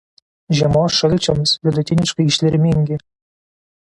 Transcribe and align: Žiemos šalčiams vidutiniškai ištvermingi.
Žiemos 0.59 0.95
šalčiams 0.99 1.53
vidutiniškai 1.67 2.27
ištvermingi. 2.31 3.01